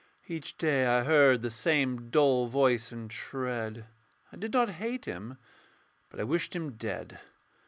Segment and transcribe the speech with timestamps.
[0.27, 3.85] Each day I heard the same dull voice and tread;
[4.31, 5.37] I did not hate him:
[6.09, 7.19] but I wished him dead.